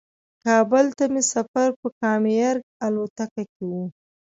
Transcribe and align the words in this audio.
کابل 0.43 0.85
ته 0.97 1.05
مې 1.11 1.21
سفر 1.33 1.67
په 1.79 1.87
کام 1.99 2.23
ایر 2.37 2.55
الوتکه 2.85 3.43
کې 3.53 3.63
و. 3.71 3.71